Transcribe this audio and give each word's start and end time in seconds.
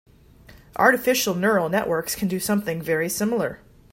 Artificial 0.77 1.35
neural 1.35 1.69
networks 1.69 2.15
can 2.15 2.27
do 2.27 2.39
something 2.39 2.81
very 2.81 3.07
similar. 3.07 3.59